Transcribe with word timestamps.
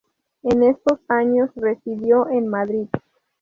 En 0.41 0.63
estos 0.63 0.99
años 1.09 1.51
residió 1.55 2.27
en 2.27 2.47
Madrid. 2.47 2.87